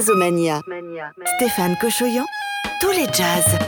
[0.00, 0.62] Jazzomania.
[1.36, 2.24] Stéphane Cochoyan,
[2.80, 3.58] tous les jazz.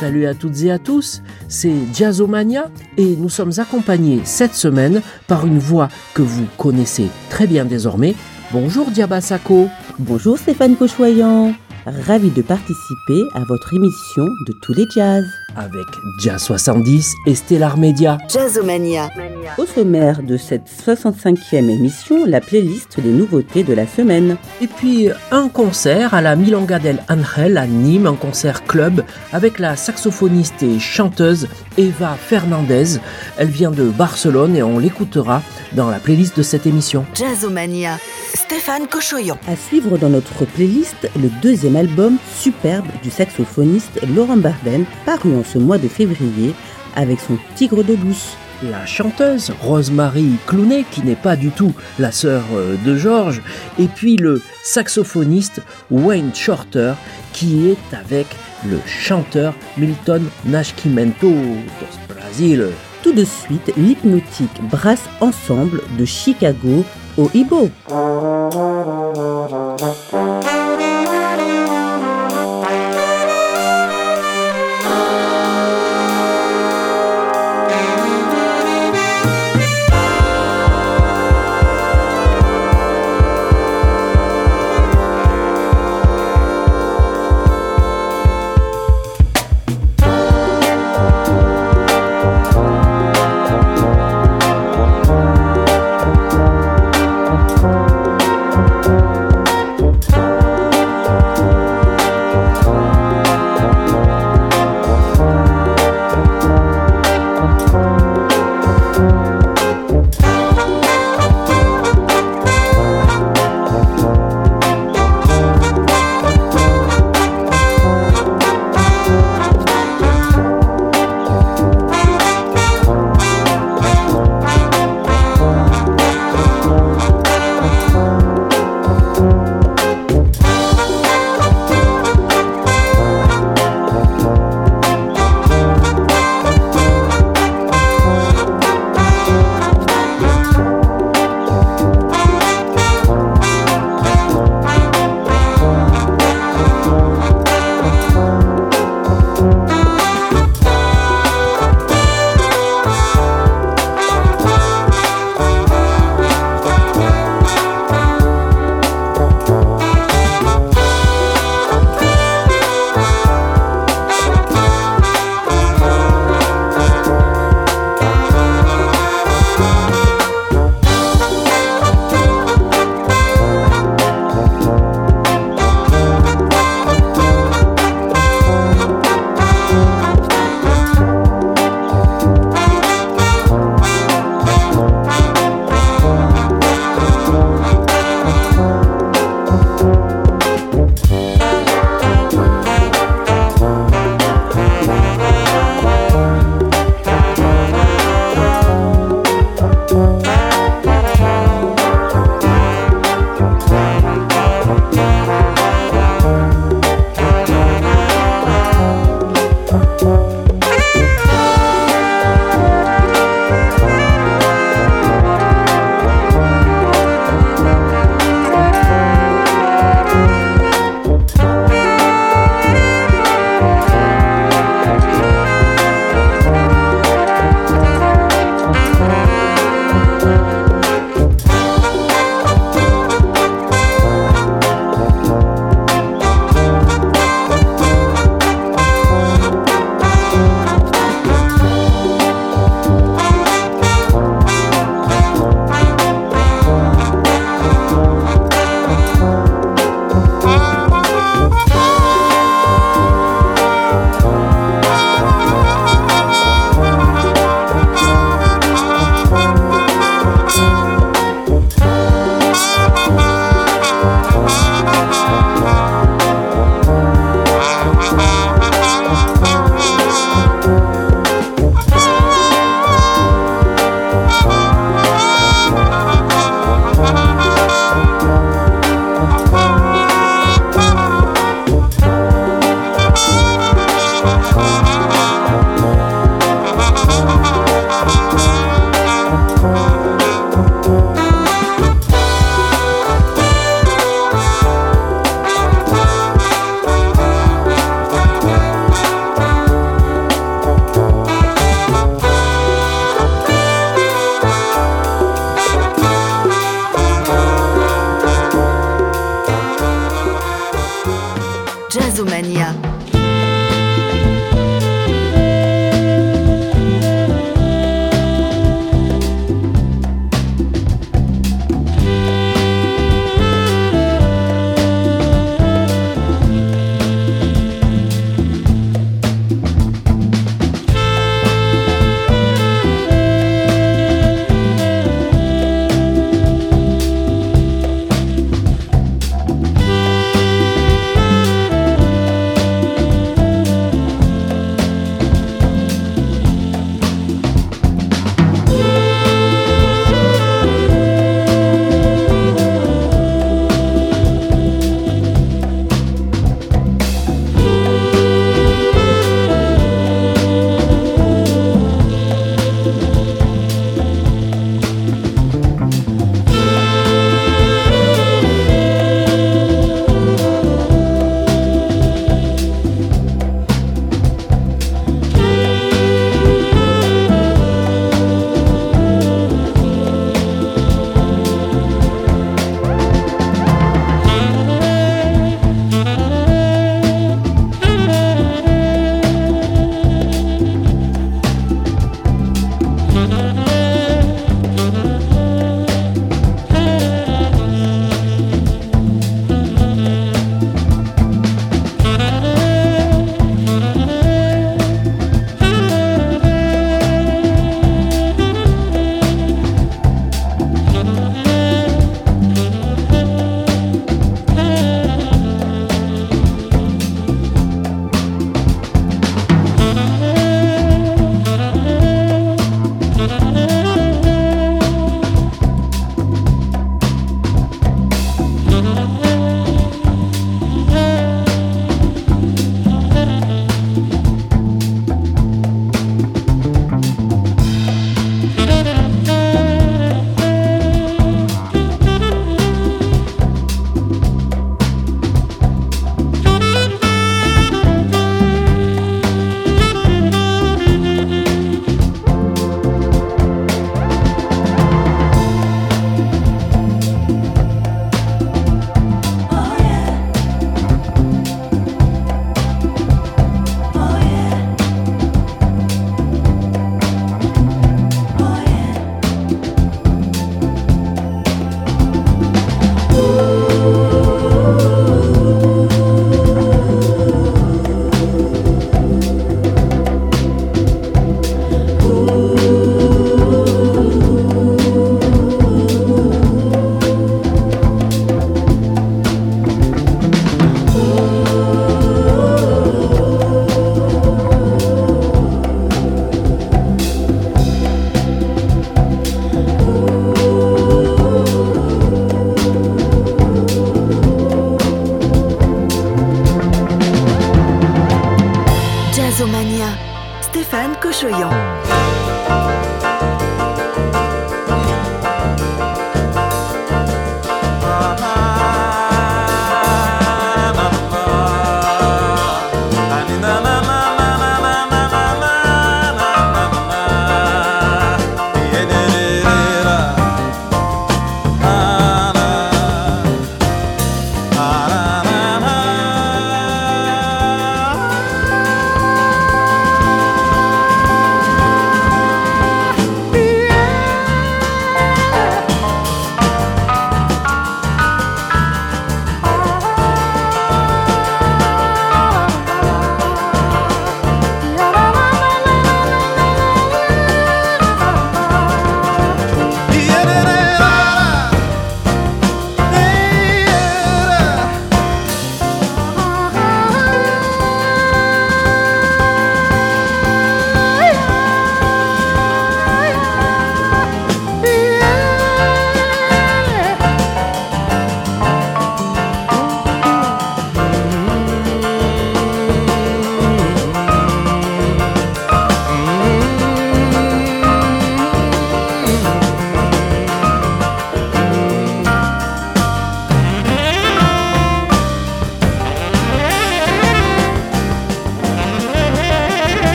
[0.00, 5.46] Salut à toutes et à tous, c'est Jazzomania et nous sommes accompagnés cette semaine par
[5.46, 8.16] une voix que vous connaissez très bien désormais.
[8.50, 9.68] Bonjour Diabasako.
[10.00, 11.54] Bonjour Stéphane Cochoyan.
[11.86, 15.24] Ravi de participer à votre émission de tous les jazz.
[15.56, 15.86] Avec
[16.18, 18.18] Jazz 70 et Stellar Media.
[18.28, 19.10] Jazzomania.
[19.58, 24.36] Au sommaire de cette 65e émission, la playlist des nouveautés de la semaine.
[24.60, 29.58] Et puis un concert à la Milonga del Angel à Nîmes, un concert club avec
[29.58, 32.98] la saxophoniste et chanteuse Eva Fernandez.
[33.36, 37.04] Elle vient de Barcelone et on l'écoutera dans la playlist de cette émission.
[37.14, 37.98] Jazzomania.
[38.34, 39.38] Stéphane Cochoyan.
[39.46, 45.41] À suivre dans notre playlist le deuxième album superbe du saxophoniste Laurent Barden, paru en
[45.44, 46.54] ce mois de février
[46.94, 48.36] avec son Tigre de douce.
[48.70, 53.42] La chanteuse Rosemary Clooney, qui n'est pas du tout la sœur euh, de George,
[53.78, 56.94] et puis le saxophoniste Wayne Shorter,
[57.32, 58.26] qui est avec
[58.64, 62.68] le chanteur Milton Nascimento dos Brasil.
[63.02, 66.84] Tout de suite, l'hypnotique brasse ensemble de Chicago
[67.18, 67.68] au Ibo.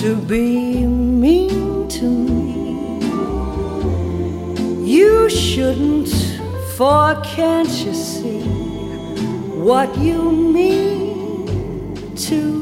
[0.00, 3.02] to be mean to me.
[4.82, 6.08] You shouldn't,
[6.74, 8.40] for can't you see
[9.60, 12.59] what you mean to me?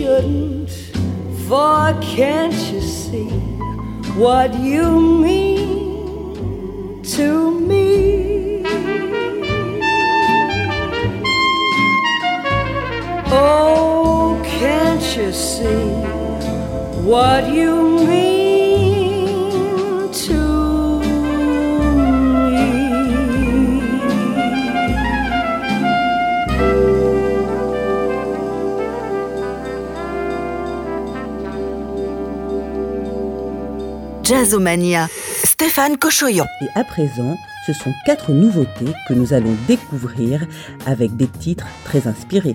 [0.00, 0.70] shouldn't,
[1.46, 3.28] for can't you see
[4.16, 8.62] what you mean to me?
[13.26, 15.84] Oh, can't you see
[17.04, 18.29] what you mean?
[34.30, 35.08] Jazzomania,
[35.42, 36.46] Stéphane Cochoyon.
[36.60, 40.46] Et à présent, ce sont quatre nouveautés que nous allons découvrir
[40.86, 42.54] avec des titres très inspirés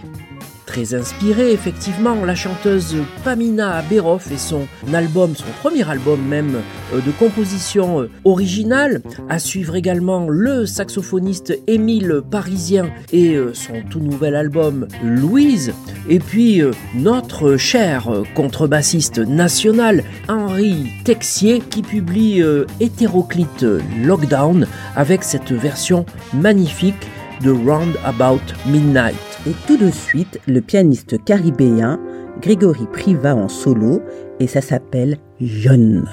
[0.76, 6.58] très inspirée, effectivement, la chanteuse Pamina Aberoff et son album, son premier album même
[6.94, 9.02] euh, de composition euh, originale.
[9.30, 15.74] À suivre également le saxophoniste Émile Parisien et euh, son tout nouvel album Louise.
[16.10, 16.62] Et puis
[16.94, 22.44] notre cher contrebassiste national Henri Texier qui publie
[22.82, 23.66] Hétéroclite
[24.04, 27.08] Lockdown avec cette version magnifique
[27.42, 29.35] de Round About Midnight.
[29.48, 32.00] Et tout de suite, le pianiste caribéen
[32.42, 34.02] Grégory Priva en solo,
[34.40, 36.10] et ça s'appelle Jeune.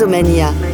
[0.00, 0.69] Jazzomania.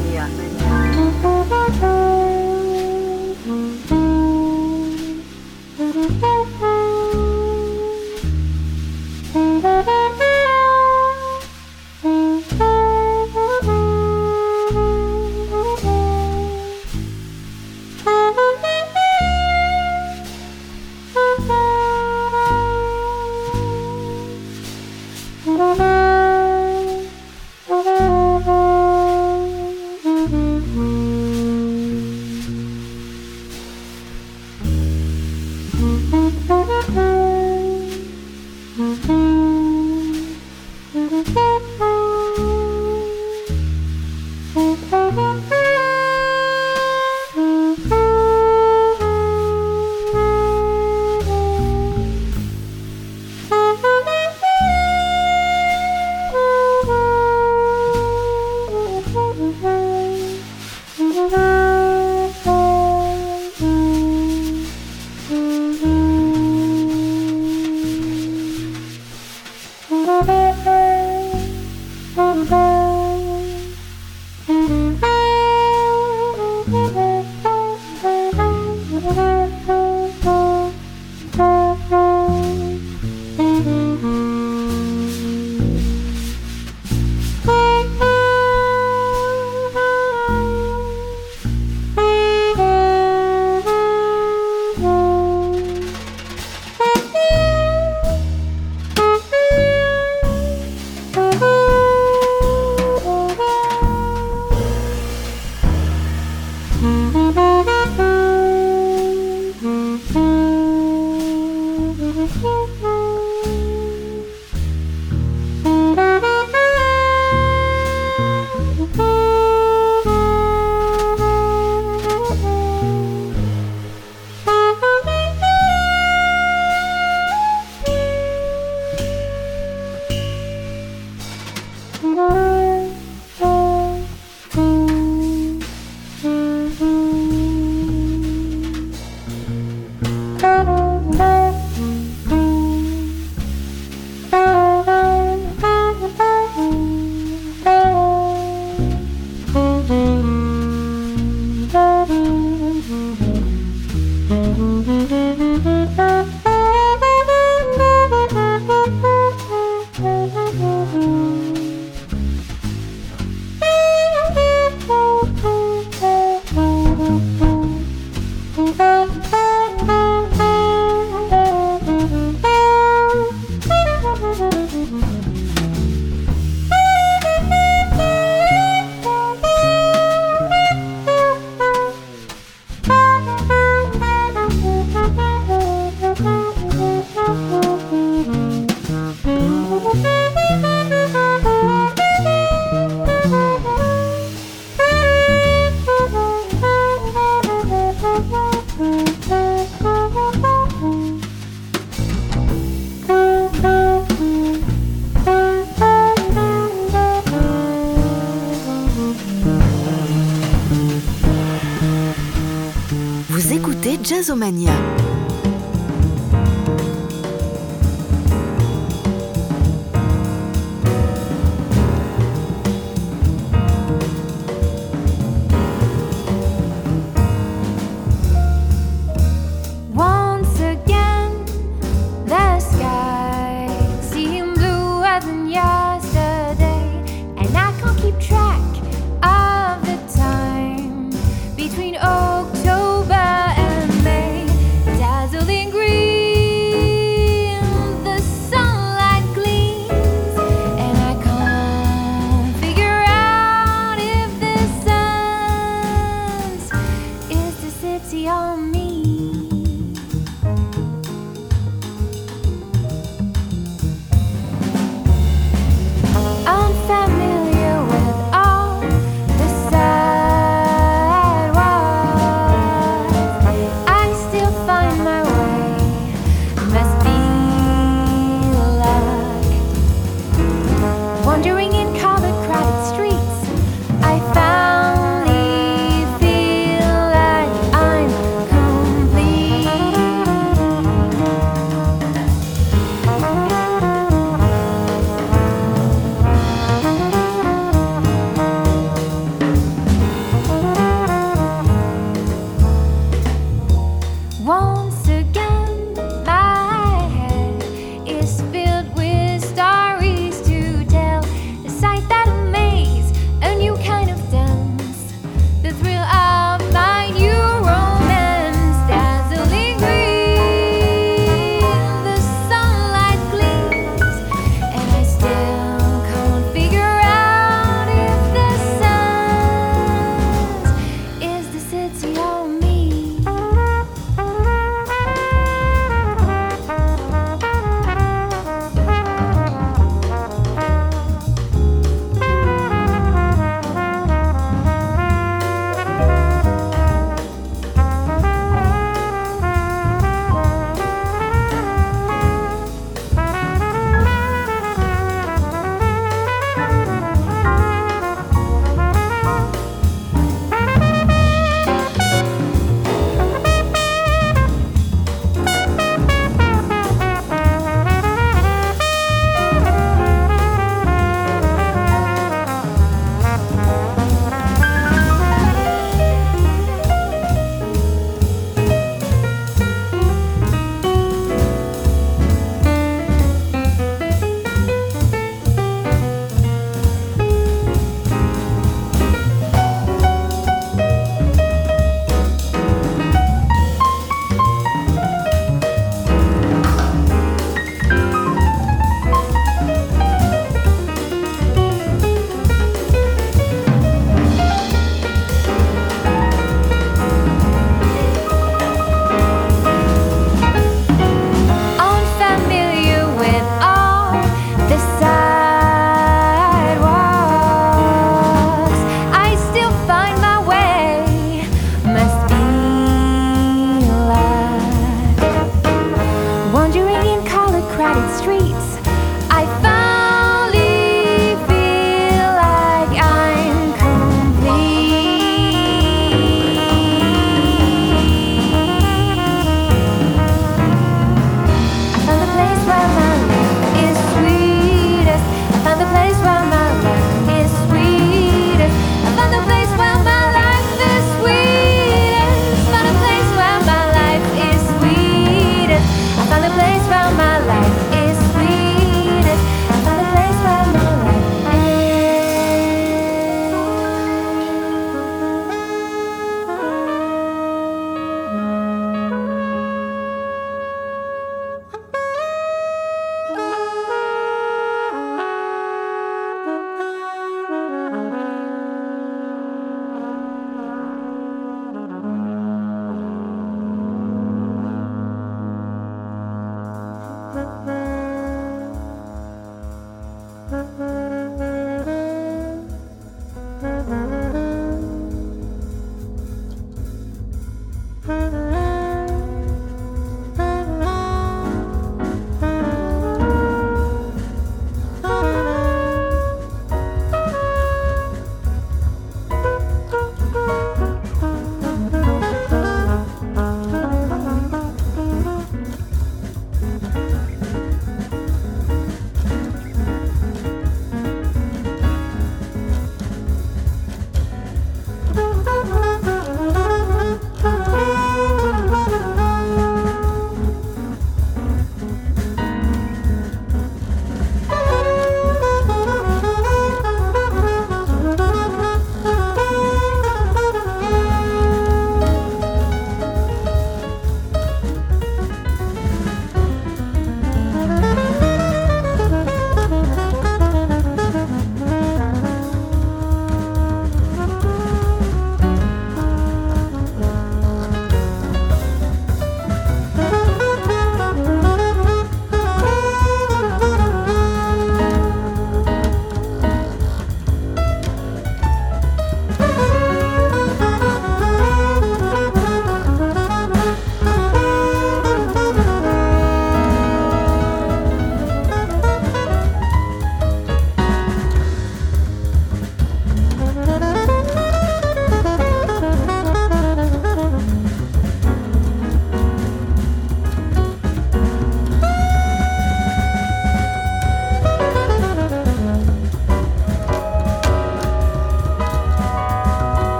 [214.37, 214.76] Jazzomania.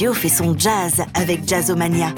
[0.00, 2.14] Radio fait son jazz avec Jazzomania.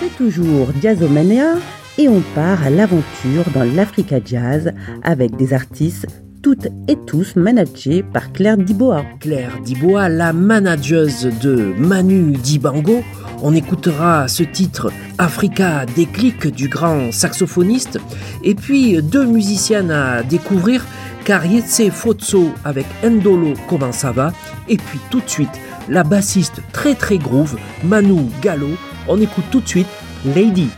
[0.00, 1.54] C'est toujours Jazzomania
[1.98, 4.72] et on part à l'aventure dans l'Africa Jazz
[5.04, 6.08] avec des artistes
[6.42, 9.04] toutes et tous managés par Claire Diboa.
[9.20, 13.04] Claire Diboa, la manageuse de Manu Dibango.
[13.40, 18.00] On écoutera ce titre Africa déclic du grand saxophoniste
[18.42, 20.84] et puis deux musiciennes à découvrir
[21.24, 24.32] Karietse Fotso avec Ndolo Comment ça va
[24.68, 28.70] et puis tout de suite la bassiste très très groove Manu Gallo.
[29.08, 29.88] On écoute tout de suite
[30.24, 30.70] Lady.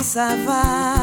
[0.00, 0.99] dançava.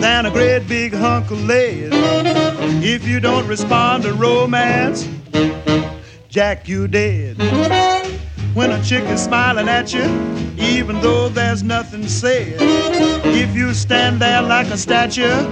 [0.00, 1.90] Than a great big hunk of lead,
[2.82, 5.08] if you don't respond to romance,
[6.28, 7.36] Jack, you dead.
[8.54, 10.04] When a chick is smiling at you,
[10.58, 12.56] even though there's nothing said,
[13.24, 15.46] if you stand there like a statue,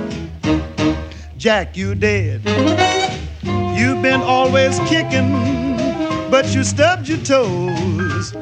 [1.37, 2.41] Jack, you dead.
[3.77, 5.31] You've been always kicking,
[6.31, 8.35] but you stubbed your toes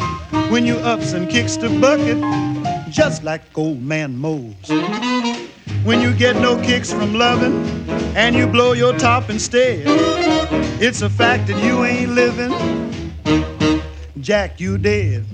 [0.50, 2.18] when you ups and kicks the bucket,
[2.92, 5.11] just like old man Mose.
[5.84, 7.66] When you get no kicks from loving
[8.14, 9.82] and you blow your top instead,
[10.80, 12.52] it's a fact that you ain't living.
[14.20, 15.24] Jack, you dead.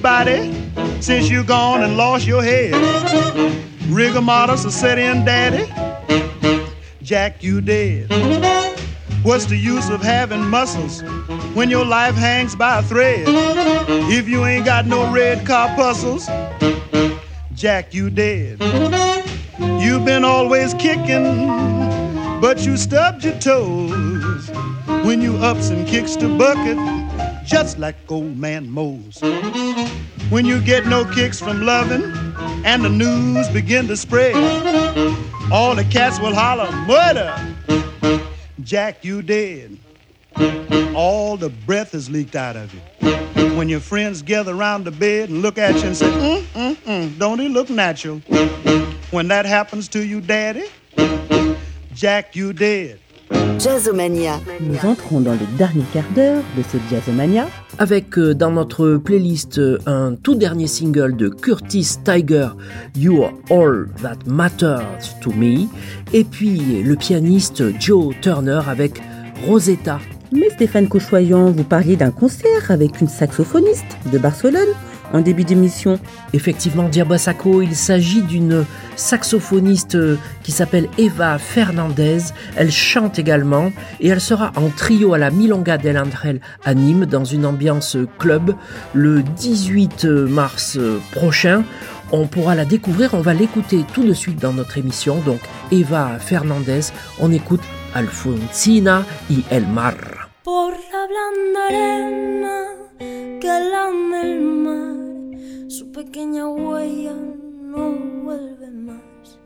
[0.00, 0.50] Nobody
[1.02, 2.72] since you gone and lost your head.
[3.88, 5.70] Rigor mortis will set in, daddy.
[7.02, 8.08] Jack, you dead.
[9.22, 11.02] What's the use of having muscles
[11.54, 13.26] when your life hangs by a thread?
[14.08, 16.26] If you ain't got no red corpuscles,
[17.52, 18.58] Jack, you dead.
[19.58, 21.46] You've been always kicking,
[22.40, 24.48] but you stubbed your toes
[25.04, 26.78] when you ups and kicks the bucket,
[27.44, 29.20] just like old man Mose.
[30.30, 32.04] When you get no kicks from loving,
[32.64, 34.36] and the news begin to spread,
[35.52, 37.34] all the cats will holler, murder!
[38.62, 39.78] Jack, you dead.
[40.94, 42.80] All the breath is leaked out of you.
[43.56, 46.76] When your friends gather around the bed and look at you and say, mm, mm,
[46.76, 48.18] mm, don't he look natural?
[49.10, 50.66] When that happens to you, daddy,
[51.92, 53.00] Jack, you dead.
[53.58, 54.40] Jazzomania.
[54.60, 57.46] Nous entrons dans le dernier quart d'heure de ce Jazzomania.
[57.78, 62.48] Avec euh, dans notre playlist euh, un tout dernier single de Curtis Tiger,
[62.96, 65.66] You Are All That Matters to Me,
[66.12, 69.02] et puis le pianiste Joe Turner avec
[69.46, 69.98] Rosetta.
[70.32, 74.68] Mais Stéphane Cochoyan, vous parliez d'un concert avec une saxophoniste de Barcelone
[75.12, 75.98] en début d'émission.
[76.32, 78.64] Effectivement, Diabasako, il s'agit d'une
[78.96, 82.18] saxophoniste euh, qui s'appelle Eva Fernandez.
[82.56, 87.06] Elle chante également et elle sera en trio à la Milonga del Andrel à Nîmes
[87.06, 88.54] dans une ambiance club
[88.94, 90.78] le 18 mars
[91.12, 91.64] prochain.
[92.12, 95.20] On pourra la découvrir, on va l'écouter tout de suite dans notre émission.
[95.20, 95.40] Donc
[95.70, 97.62] Eva Fernandez, on écoute
[97.94, 99.94] Alfonsina y El Mar.
[100.42, 107.90] Por la blanda arena que lame el mar, su pequeña huella no
[108.24, 109.38] vuelve más.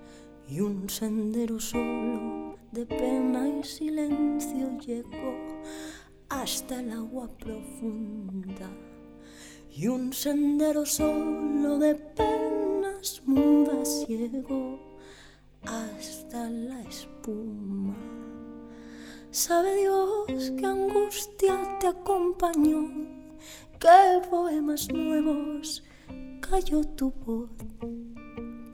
[0.48, 5.34] Y un sendero solo de pena y silencio llegó
[6.28, 8.70] hasta el agua profunda.
[9.70, 14.80] Y un sendero solo de penas mudas llegó
[15.62, 17.94] hasta la espuma.
[19.30, 22.88] Sabe Dios qué angustia te acompañó,
[23.85, 25.82] qué poemas nuevos
[26.41, 27.51] cayó tu voz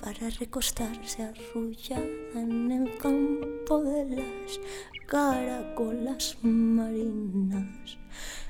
[0.00, 2.04] para recostarse arrullada
[2.36, 4.60] en el campo de las
[5.08, 7.98] caracolas marinas.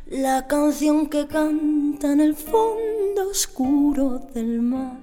[0.05, 5.01] La canción que canta en el fondo oscuro del mar,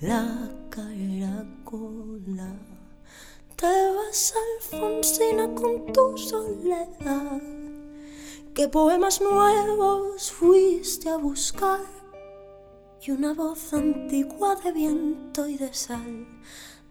[0.00, 2.52] la caracola.
[3.56, 7.53] Te vas, Alfonsina, con tu soledad.
[8.54, 11.80] ¿Qué poemas nuevos fuiste a buscar?
[13.02, 16.28] Y una voz antigua de viento y de sal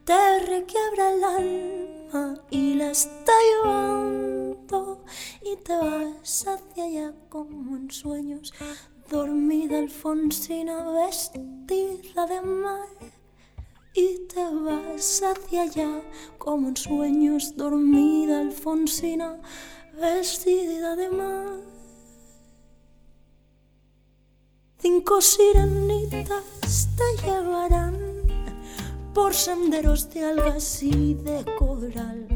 [0.03, 3.31] te requiebra el alma y la está
[3.63, 5.05] llevando.
[5.41, 8.53] Y te vas hacia allá como en sueños,
[9.09, 12.89] dormida Alfonsina, vestida de mar
[13.93, 16.01] y te vas hacia allá
[16.37, 19.39] como en sueños dormida Alfonsina
[19.99, 21.45] vestida de mar.
[24.79, 27.95] Cinco sirenitas te llevarán
[29.13, 32.27] por senderos de algas y de coral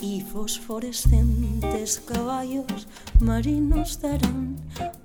[0.00, 2.86] y fosforescentes caballos
[3.20, 4.56] marinos darán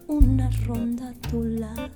[0.07, 1.89] una ronda a tu lado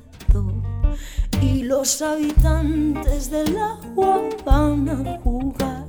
[1.42, 5.86] y los habitantes del agua van a jugar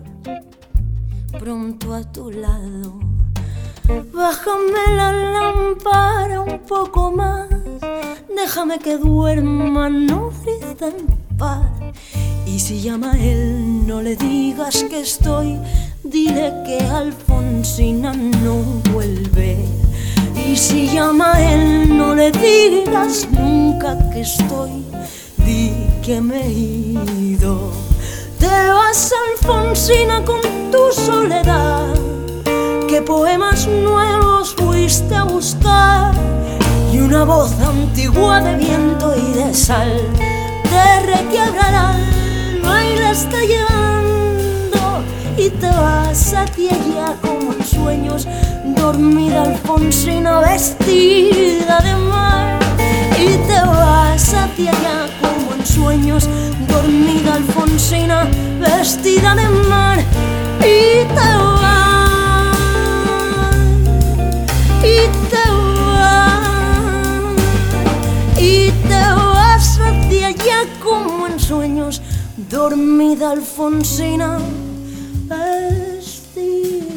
[1.39, 3.12] pronto a tu lado.
[4.13, 7.49] Bájame la lámpara un poco más,
[8.35, 11.07] déjame que duerma nodriza en
[11.39, 11.67] paz.
[12.47, 15.59] Y si llama él, no le digas que estoy,
[16.05, 18.57] dile que Alfonsina no
[18.93, 19.57] vuelve.
[20.47, 24.85] Y si llama él, no le digas nunca que estoy,
[25.39, 25.73] di
[26.05, 27.71] que me he ido.
[28.39, 32.12] Te vas, Alfonsina, con tu soledad.
[32.93, 36.13] ¿Qué poemas nuevos fuiste a buscar?
[36.93, 39.99] Y una voz antigua de viento y de sal
[40.63, 45.03] te requiebra el alma y está llevando.
[45.39, 48.29] Y te vas hacia allá como en sueños,
[48.77, 52.59] dormida Alfonsina vestida de mar.
[53.19, 56.29] Y te vas hacia allá como en sueños,
[56.69, 58.29] dormida Alfonsina
[58.61, 59.99] vestida de mar.
[60.61, 61.52] Y te vas,
[71.43, 72.01] sueños,
[72.51, 74.39] dormida Alfonsina
[75.29, 76.92] vestida de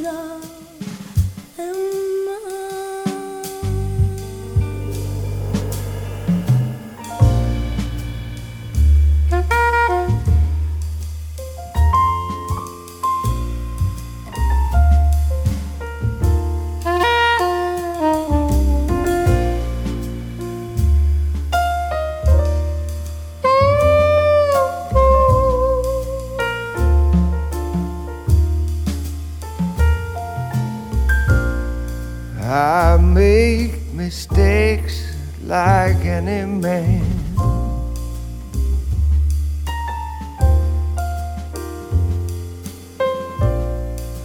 [36.15, 37.03] any man.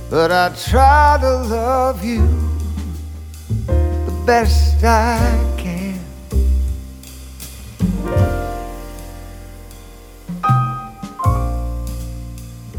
[0.08, 2.26] But I try to love you
[3.66, 5.18] the best I
[5.56, 5.98] can.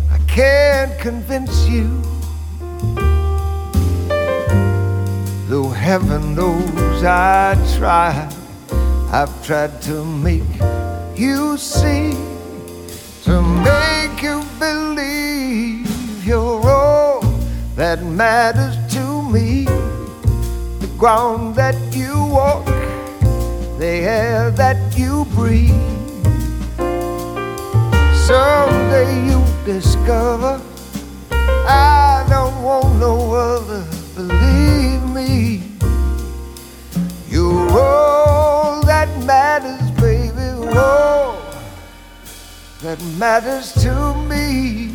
[0.09, 2.01] I can't convince you
[5.51, 8.33] Though heaven knows I tried,
[9.13, 10.55] I've tried to make
[11.17, 12.13] you see,
[13.25, 17.19] to make you believe you're all
[17.75, 19.65] that matters to me.
[19.65, 22.65] The ground that you walk,
[23.79, 25.75] the air that you breathe.
[28.15, 30.61] Someday you discover
[31.67, 33.85] I don't want no other
[34.15, 35.60] believe me.
[39.25, 40.67] Matters, baby.
[40.77, 41.41] All
[42.81, 44.89] that matters to me.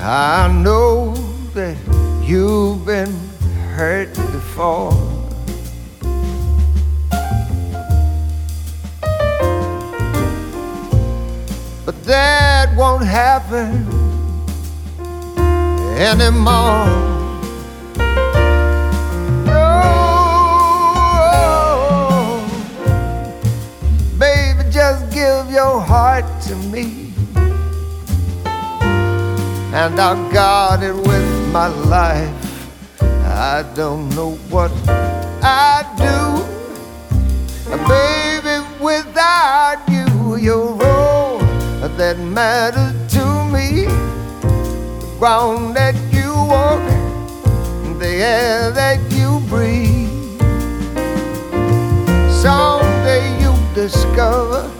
[0.00, 1.12] I know
[1.54, 1.76] that
[2.24, 3.14] you've been
[3.76, 5.07] hurt before.
[12.98, 13.86] Won't happen
[15.98, 16.86] anymore.
[19.46, 19.62] No,
[24.18, 27.12] baby, just give your heart to me,
[29.72, 32.34] and I'll guard it with my life.
[33.00, 34.72] I don't know what
[35.40, 36.44] I'd do,
[37.86, 40.36] baby, without you.
[40.36, 41.38] You're all
[41.96, 42.87] that matters
[45.18, 46.80] ground that you walk,
[47.98, 50.38] the air that you breathe.
[52.30, 54.70] Someday you discover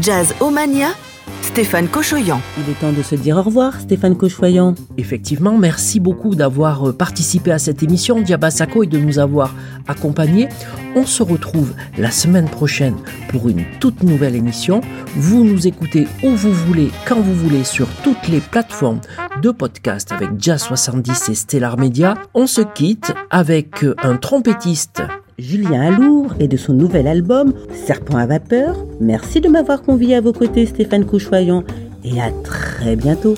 [0.00, 0.94] Jazz Omania,
[1.42, 2.40] Stéphane Cochoyan.
[2.56, 4.74] Il est temps de se dire au revoir, Stéphane Cochoyan.
[4.96, 9.54] Effectivement, merci beaucoup d'avoir euh, participé à cette émission Diabasako et de nous avoir
[9.88, 10.48] accompagnés.
[10.94, 12.96] On se retrouve la semaine prochaine
[13.28, 14.80] pour une toute nouvelle émission.
[15.16, 19.00] Vous nous écoutez où vous voulez, quand vous voulez, sur toutes les plateformes
[19.42, 22.14] de podcast avec Jazz 70 et Stellar Media.
[22.32, 25.02] On se quitte avec euh, un trompettiste
[25.40, 28.76] Julien Alour et de son nouvel album Serpent à vapeur.
[29.00, 31.64] Merci de m'avoir convié à vos côtés Stéphane Couchoyon
[32.04, 33.34] et à très bientôt.